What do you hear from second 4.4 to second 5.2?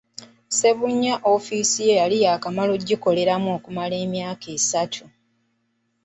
esatu.